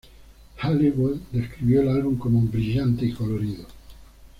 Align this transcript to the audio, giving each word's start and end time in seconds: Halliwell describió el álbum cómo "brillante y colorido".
Halliwell 0.57 1.21
describió 1.31 1.81
el 1.83 1.89
álbum 1.89 2.17
cómo 2.17 2.41
"brillante 2.41 3.05
y 3.05 3.11
colorido". 3.13 3.67